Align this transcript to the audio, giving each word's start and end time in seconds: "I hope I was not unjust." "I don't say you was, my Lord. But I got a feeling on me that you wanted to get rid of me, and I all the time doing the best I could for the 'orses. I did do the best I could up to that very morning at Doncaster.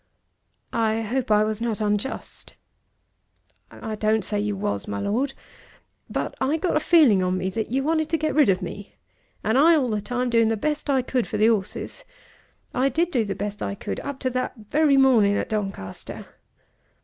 "I 0.73 1.01
hope 1.01 1.29
I 1.29 1.43
was 1.43 1.61
not 1.61 1.79
unjust." 1.79 2.55
"I 3.69 3.93
don't 3.93 4.25
say 4.25 4.39
you 4.39 4.55
was, 4.57 4.87
my 4.87 4.99
Lord. 4.99 5.35
But 6.09 6.33
I 6.41 6.57
got 6.57 6.75
a 6.75 6.79
feeling 6.79 7.21
on 7.21 7.37
me 7.37 7.51
that 7.51 7.69
you 7.69 7.83
wanted 7.83 8.09
to 8.09 8.17
get 8.17 8.33
rid 8.33 8.49
of 8.49 8.63
me, 8.63 8.95
and 9.43 9.59
I 9.59 9.75
all 9.75 9.89
the 9.89 10.01
time 10.01 10.31
doing 10.31 10.47
the 10.47 10.57
best 10.57 10.89
I 10.89 11.03
could 11.03 11.27
for 11.27 11.37
the 11.37 11.49
'orses. 11.51 12.03
I 12.73 12.89
did 12.89 13.11
do 13.11 13.23
the 13.25 13.35
best 13.35 13.61
I 13.61 13.75
could 13.75 13.99
up 13.99 14.17
to 14.21 14.31
that 14.31 14.53
very 14.71 14.97
morning 14.97 15.37
at 15.37 15.49
Doncaster. 15.49 16.25